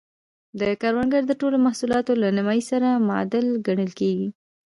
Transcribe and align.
د 0.59 0.61
کروندګرو 0.81 1.27
د 1.29 1.33
ټولو 1.41 1.57
محصولاتو 1.65 2.11
له 2.21 2.27
نییمایي 2.37 2.63
سره 2.71 2.87
معادل 3.07 3.45
ګڼل 3.67 3.89
کېدل. 3.99 4.29